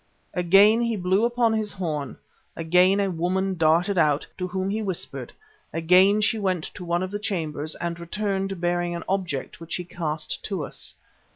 [0.33, 2.17] Again he blew upon his horn;
[2.55, 5.31] again a woman darted out, to whom he whispered;
[5.71, 9.83] again she went to one of the chambers and returned bearing an object which he
[9.83, 10.95] cast to us.